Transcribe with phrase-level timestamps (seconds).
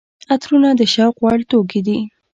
[0.33, 1.99] عطرونه د شوق وړ توکي دي.